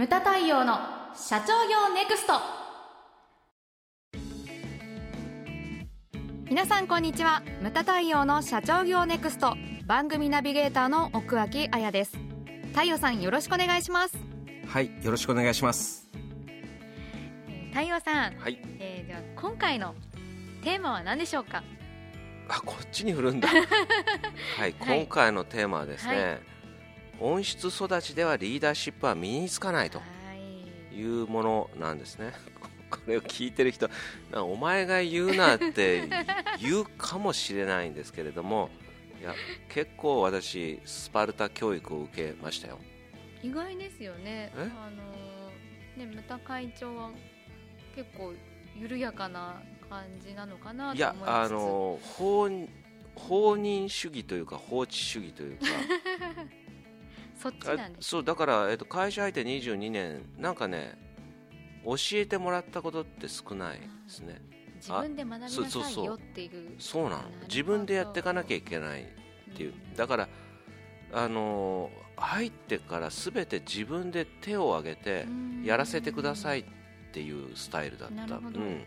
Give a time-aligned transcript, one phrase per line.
[0.00, 0.78] ムタ太陽の
[1.14, 2.32] 社長業ネクスト。
[6.48, 7.42] 皆さんこんにちは。
[7.60, 9.58] ムタ太陽の社長業ネクスト。
[9.84, 12.16] 番組ナビゲーターの奥脇彩です。
[12.72, 14.16] 太陽さんよろしくお願いします。
[14.66, 16.08] はいよろしくお願いします。
[17.68, 18.58] 太陽さん、はい。
[18.78, 19.94] えー、では今回の
[20.64, 21.62] テーマは何でしょうか？
[22.48, 23.50] あこっちに振るんだ。
[24.56, 26.40] はい、今回のテーマはですね、はい、
[27.20, 30.00] 温室育ちではリーダーシップは身につかないと
[30.92, 31.02] い。
[31.02, 32.32] うものなんですね。
[32.90, 33.88] これを聞いてる人
[34.34, 36.08] お前が言うなって
[36.60, 38.68] 言うかもしれないんですけれども
[39.20, 39.32] いや
[39.68, 42.78] 結構私スパルタ教育を受けましたよ。
[43.42, 44.50] 意外ですよね。
[44.56, 45.20] あの
[45.96, 47.10] ねムタ会長は
[47.94, 48.34] 結構
[48.76, 52.48] 緩やかな感じなのかなと思いやあの放
[53.14, 55.66] 放任主義というか放置主義というか
[57.40, 60.98] そっちなんですそうだから、えっと、会社相手22年なんかね
[61.84, 64.42] 教えてもらったことって少ないですね。
[64.76, 67.22] 自分で学びなさいよっていうそうなの。
[67.48, 70.28] 自分でやっていかなきゃいけないっていう、だから
[71.12, 75.26] あの入ってから全て自分で手を挙げて
[75.64, 76.64] やらせてくださいっ
[77.12, 78.84] ていうスタイルだった、うん、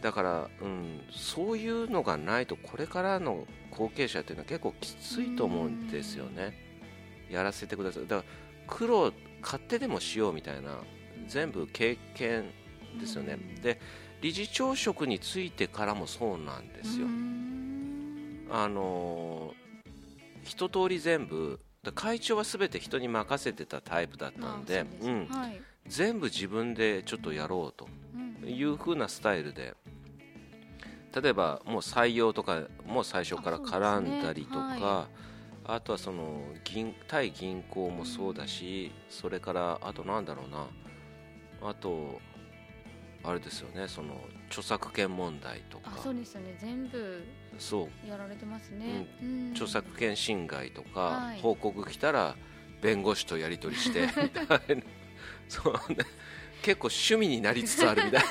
[0.00, 6.73] だから、うん、そういうのがないとこれからの後継者っていうのは結構きついと思うんですよね
[7.30, 8.06] やらせてください。
[8.06, 8.24] だから
[8.66, 10.78] 苦労勝手でもしようみたいな
[11.28, 12.50] 全部経験
[12.98, 13.38] ですよね。
[13.62, 13.80] で
[14.20, 17.06] 理事長職についてからもそうなんですよ。
[18.50, 19.54] あの
[20.44, 21.60] 一通り全部
[21.94, 27.88] 会長は全て人に任せてたタイプだったんで、うん、はい、全部自分でちょっとやろうと
[28.46, 29.74] いう風なスタイルで
[31.20, 35.33] 例えばもう採用とかも最初から絡んだりとかあ、ねはい、
[35.66, 40.68] あとはその銀対銀行もそうだし、それからあとなんだろうな。
[41.62, 42.20] あと
[43.22, 45.92] あれですよねその著作権問題とか。
[46.02, 46.56] そうですよね。
[46.60, 47.24] 全部
[47.58, 48.08] そう。
[48.08, 52.36] やられてますね、うん、著作権侵害とか、はい、報告来たら
[52.82, 54.82] 弁護士とやり取りして みたいな。
[55.48, 56.04] そうね。
[56.62, 58.22] 結構趣味になりつつあるみたい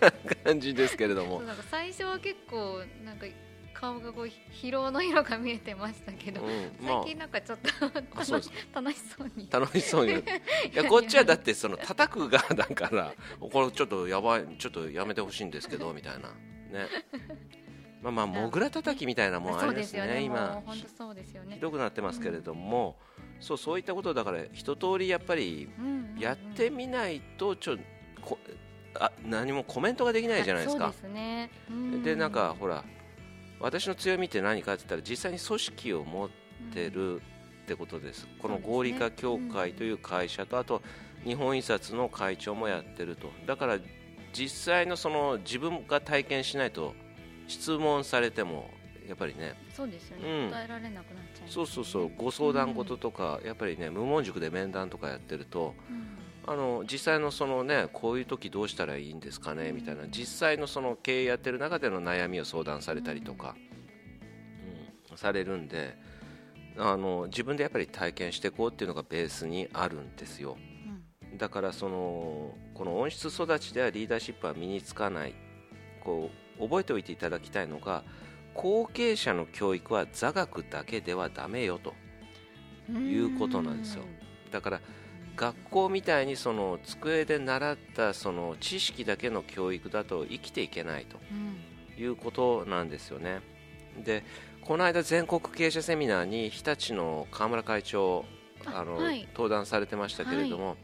[0.00, 0.12] な
[0.44, 1.40] 感じですけれども。
[1.44, 3.26] なんか最初は結構なんか
[3.82, 6.48] 顔がこう疲労の色が見えてましたけど、うん
[6.86, 9.48] まあ、最近なんかちょっと楽しそうに。
[9.50, 10.12] 楽しそうに。
[10.72, 16.28] いやこっちはだってその叩く側だからこれちょっとやばいちょっとやめてほしいんですけどみたいな。
[16.28, 16.86] ね。
[18.02, 20.62] まあまあモグラ叩きみたいなもんありますね、ね、今。
[20.64, 21.56] 本当そうですよね。
[21.56, 25.68] ひどくなってますけれども、うん、そうそういったことだから一通りやっぱり
[26.20, 27.78] やってみないとちょ
[28.20, 28.38] こ
[28.94, 30.92] あ何もコメントができないじゃないですか。
[31.02, 31.50] で、ね、
[32.14, 32.84] なんかほら
[33.62, 36.30] 私の強みって何かって言ったら実際に組織を持っ
[36.74, 40.82] てるってことです、この合理化協会という会社と、あと
[41.24, 43.30] 日本印刷の会長もやってると。
[43.46, 43.78] だから
[44.32, 46.94] 実際のその自分が体験しないと
[47.46, 48.70] 質問されても
[49.06, 52.10] やっぱりねそうですよね、うん、答えられなくなっちゃう、ね、そうそうそう。
[52.16, 56.06] ご相談事とか、うん、やっぱりね無門塾で面談とかやってると、うん、
[56.46, 63.54] あの実際のそのねこういう時どうしたらいいんですかねみたいな実際のその経営やってる中での悩みを相談されたりとか、
[65.10, 65.96] うん、されるんで
[66.76, 70.56] あの自分でやっぱり体験していこうっていうのがベースにあるんですよ、
[71.36, 75.34] だからそのこの温室育ちではリーダーシップは身につかない
[76.02, 78.02] こう覚えておいていただきたいのが
[78.54, 81.94] 後継者の教育は座学だけではだめよと
[82.90, 84.04] いうことなんですよ。
[84.50, 84.80] だから
[85.36, 91.18] 学校みたいにその机で習ったその知識だけの教育だと生きていけないと
[92.00, 93.40] いうことなんですよね。
[94.04, 94.24] で
[94.62, 98.24] この間全国経営者セミナーに日立の河村会長
[98.64, 100.76] あの、はい、登壇されてましたけれども、はい、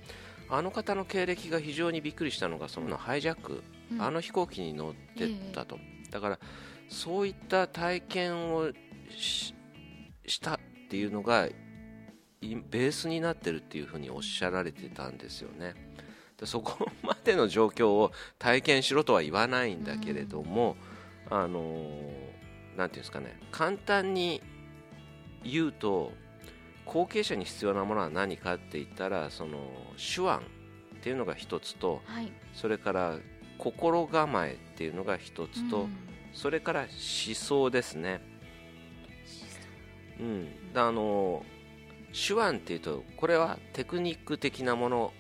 [0.50, 6.38] あの方の経歴が非常にびっくりしたのがそのハイジャック、うん、あの飛行機に乗ってったと、えー、だから
[6.88, 8.70] そういった体験を
[9.16, 9.54] し
[10.40, 10.58] たっ
[10.90, 11.48] ていうのが
[12.40, 15.74] ベースになってるっていうふうにおっしゃられてたんですよね。
[16.36, 20.76] でそこまでの状況を体験しろとは言わないんだけれども、
[21.30, 22.00] うん、あの
[22.76, 23.38] なんていうんですかね。
[23.50, 24.40] 簡単に
[25.42, 26.12] 言うと
[26.84, 29.58] 後継者に必要なものは何かって言ったらその
[29.96, 30.38] 手腕っ
[31.02, 33.16] ていうのが一つと、はい、それから
[33.58, 35.96] 心構えっていうのが一つと、うん。
[36.32, 36.88] それから思
[37.34, 38.20] 想ですね、
[40.20, 41.42] うん、あの
[42.12, 45.12] 手腕っていうとこれはテクニック的なもの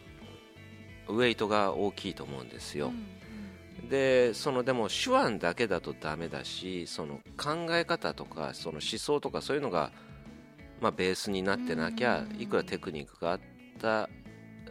[1.08, 2.92] ウェイトが大きいと思うんですよ、
[3.82, 9.92] うん、でそのでも手腕だけだとダメだしその考え方とかその思想とかそういうのが、
[10.80, 13.40] まあ、ベースになってなきゃ、いくらテクニックがあっ
[13.80, 14.08] た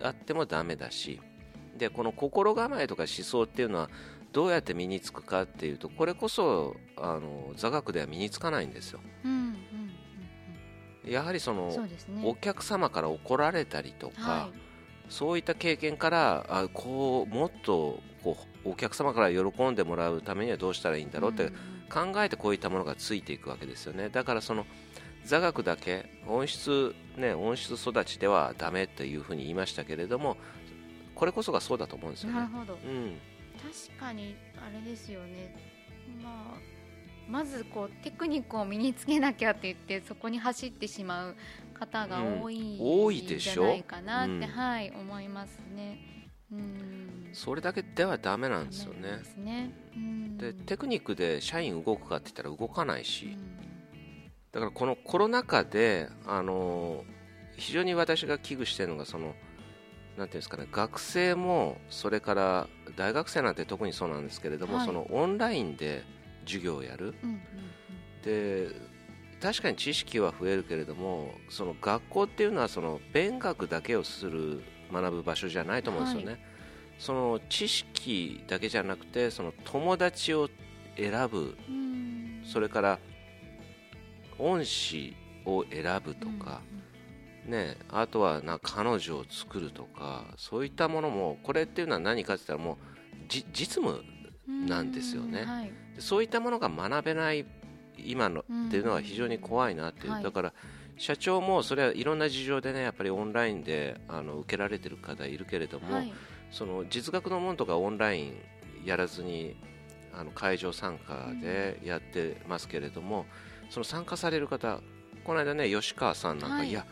[0.03, 1.19] あってもダメだし。
[1.77, 3.89] でこの心構えとか思想っていうのは
[4.33, 8.99] どうやって身につくかっていうとこれこそあの座学では身につかないんですよ。
[9.23, 9.36] うん、
[11.09, 14.57] やはりその、ね、お客様から怒られたりとか、はい、
[15.09, 21.51] そういった経験からあこうもっとこうお客様から喜んでもらうためにはどうしたらいいんだろうって
[21.89, 24.09] 考えてこういったものがついていくわけですよね。
[24.09, 24.65] だからその
[25.23, 30.37] 座学だけ音質、ね、音質育ちではダメっていうふうに言いましたけれども
[31.15, 32.35] これこそがそうだと思うんですよね。
[32.35, 33.17] なるほど、うん、
[33.57, 35.53] 確かにあれですよね、
[36.23, 36.76] まあ、
[37.29, 41.35] まずこうテクニックを身につけなきゃって言ってそこに走ってしまう
[41.73, 42.77] 方が多いん
[43.27, 44.37] じゃないかなって、う。
[44.39, 45.99] ん、はい、思いますね。
[46.51, 47.29] うん。
[47.33, 49.21] それだけではだめなんですよね。
[49.35, 49.71] で、ね、
[50.37, 53.37] でテクニックで社員動くかって言ったら動かないし、
[54.51, 57.03] だからこのコロナ禍で、あの
[57.57, 59.35] 非常に私が危惧しているのがその
[60.17, 66.03] なんていうんですかね学生もそれから大学生なんて特にそうなんですけれども、はい、そのオンラインで
[66.47, 67.41] 授業をやる、うんうんうん、
[68.23, 68.75] で
[69.41, 76.39] 確かに知識は増えるけれどもその学校っていうのはその勉学だけをする学ぶ場所じゃないと思うんですよね、はい、
[76.97, 80.49] その知識だけじゃなくてその友達を
[80.95, 81.55] 選ぶ、
[82.51, 82.99] それから
[84.39, 85.15] 恩師
[85.45, 86.61] を選ぶとか、
[87.45, 92.77] うん、ね、あとはな彼女を作るとかそういったものもこれっていうのは何かって言ったらもう
[93.29, 94.03] 実務
[94.47, 97.45] なんですよね、はい、そういったものが学べない
[97.97, 100.53] 今のっていうのは非常に怖いなっていう、はい、だから
[100.97, 106.13] 社長もそれはいろんな事情でねやっぱりオンラインであの受けられてる方いるけれども、はい、
[106.51, 108.33] その実学のものとかオンライン
[108.85, 109.55] やらずに
[110.13, 113.27] あの会場参加でやってますけれども、
[113.69, 114.79] その参加される方
[115.23, 116.85] この間ね吉川さんなんか、はい、いや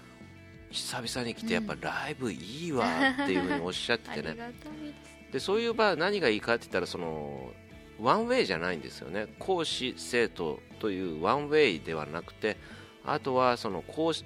[0.69, 2.85] 久々に来てやっぱライブいいわ
[3.23, 4.35] っていうふうにおっしゃっててね
[5.31, 7.51] でそういう場合何がいいかって言ったらその
[7.99, 9.27] ワンウェイじゃないんですよね。
[9.39, 12.57] 講師生徒というワンウェイではなくて
[13.05, 14.25] あとはその講師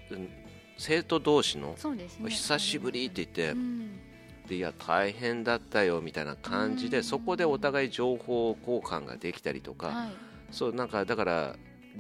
[0.78, 1.76] 生徒同士の、
[2.30, 3.54] 久しぶりって言って、
[4.48, 10.10] でいや大変だったよみたいな感じで、そこでお互い情報交換ができたりとか、はい、
[10.52, 11.56] そうなんかだから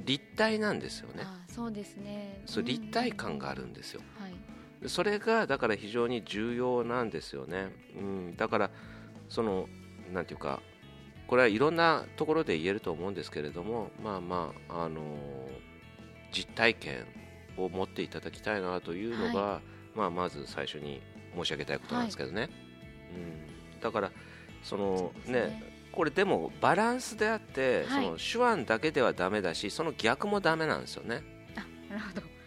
[0.05, 1.25] 立体なんですよね。
[1.53, 2.41] そうですね。
[2.45, 4.01] そう立体感があるんですよ。
[4.17, 4.33] はい、
[4.87, 7.71] それがだから非常に重要なんですよね。
[7.97, 8.71] うん、だから
[9.27, 9.67] その
[10.13, 10.61] なんていうか
[11.27, 15.05] これはいろんなところで言えると思うんですけれども、まあまああのー、
[16.31, 17.05] 実体験
[17.57, 19.61] を持っていただきたいなというのが、は
[19.95, 21.01] い、まあまず最初に
[21.35, 22.41] 申し上げたいことなんですけどね。
[22.41, 22.49] はい、
[23.75, 24.11] うん、だから
[24.63, 25.79] そのね。
[25.91, 31.23] これでもバランスであって、はい、その手腕だけではだめだしその逆もだめなんですよね。
[31.57, 32.38] あなるほど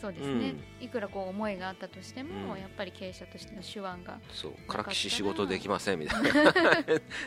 [0.00, 4.52] そうですね、うん、いくらこう思いがあったとしても、うん、やっぱり経営者としての手腕がそう。
[4.68, 6.22] からきし仕事できませんみたい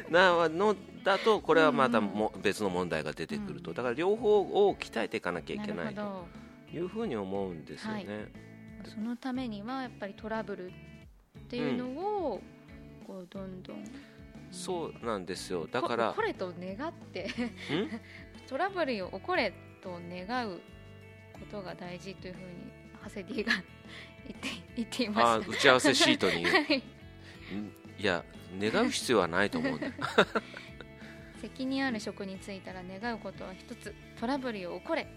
[0.09, 0.33] な。
[0.37, 6.27] な のだとこれはまたも、別の問題が出てくると、だから両方を鍛えていかなきゃいけないと
[6.73, 8.27] いうふうに思うんですよね、はい、
[8.85, 10.71] そのためにはやっぱりトラブルっ
[11.47, 12.41] ていうのを、
[13.05, 13.83] こうどんどん
[14.51, 15.67] そうなんですよ。
[15.71, 17.29] だから起これと願って
[18.47, 20.61] トラブルを起これと願う
[21.41, 22.45] ことが大事というふうに
[23.01, 26.83] ハセディが言って言っていまあ打ち合わせシートに、 はい、
[27.99, 28.23] いや
[28.59, 29.87] 願う必要はないと思うんだ
[31.41, 33.95] 責任ある職に就いたら願うことは一つ。
[34.19, 35.07] トラブルを起これ。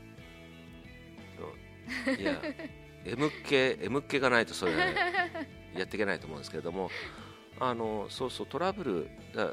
[2.19, 2.41] いや
[3.05, 4.73] M 系 M 系がないとそれ
[5.77, 6.91] やっていけないと思うんですけれども
[7.61, 9.53] あのそうそうトラブルだ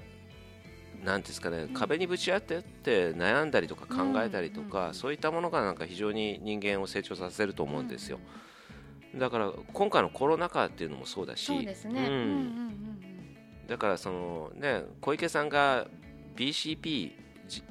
[1.04, 8.20] なんですかね、壁にぶち当てって悩んだりとか考えたりとか、そういったものがなんか非常に人間を成長させると思うんですよ。
[9.16, 11.66] だから今回のコロナ禍っていうのもそうだし、そう。
[13.68, 15.88] だからそのね小池さんが
[16.36, 17.12] BCP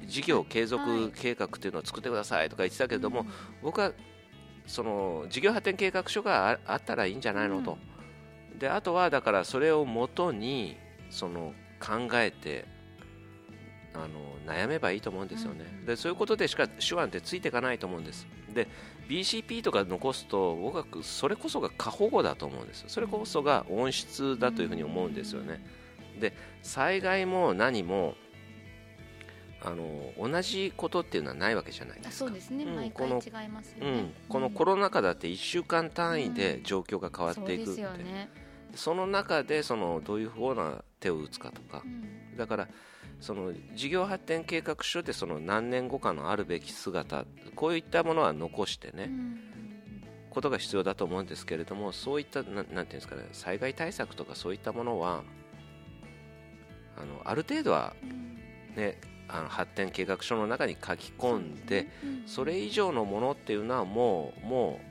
[0.05, 3.25] 事業継続計画っていうのを作ってくださいとか言ってたけれども、
[3.63, 3.93] 僕は
[4.67, 7.77] その事業発展計画書があったらいいんじゃないのと。
[8.59, 10.77] であとはだからそれをもとに
[11.09, 12.65] その考えて
[13.93, 14.07] あの
[14.45, 18.27] 悩めばいいと思うんですよね、でそういうことでしか手腕ってついていかないと思うんです。
[18.53, 18.67] で
[19.07, 25.63] BCP とか残すと僕はそれこそが過保護だと思うんですそれこそが温室だというふうに思うんですよね。
[26.19, 28.15] で災害も何も
[29.63, 29.85] あの
[30.17, 32.15] 同じことっていうのはないわけじゃないですか。
[32.15, 38.29] そうですね、うん、毎回違いますよね、うん、このコロナ禍だって1週間単位で状況が変わっていくって、うん、そね、
[38.75, 41.83] その中でそのどういうふうな手を打つかとか、
[42.37, 42.67] だから
[43.19, 47.25] その事業発展計画書でその何年後かのあるべき姿
[47.55, 49.09] こういったものは残してね、
[50.31, 55.23] ことが必要だと思うんですけれどもそういったななんていうんですかね災害対策とかそういったものは
[56.97, 57.93] あのある程度は
[58.75, 61.87] ね、あの発展計画書の中に書き込んで
[62.25, 64.90] それ以上のものっていうのはもうもう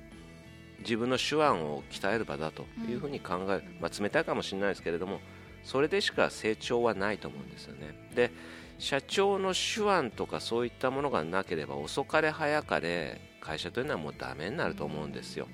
[0.80, 5.20] 自分の手腕を鍛える場だというふうに考える、まあ、冷たいかもしれないですけれども
[5.62, 8.10] それでしか成長はないと思うんですよね。
[8.14, 8.30] で
[8.78, 15.48] 社長の手腕とかそういったものがなければ遅かれ早かれ会社というのはもうダメになると思うんですよ。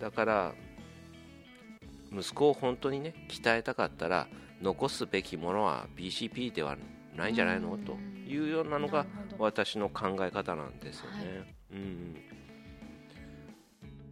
[0.00, 0.54] だから
[2.12, 4.28] 息子を本当にね鍛えたかったら
[4.62, 6.76] 残すべきものは BCP では
[7.16, 7.76] ないんじゃないの？
[7.78, 7.96] と
[8.28, 9.06] いうようなのが
[9.38, 12.16] 私の考え方なんですよね、はい、うん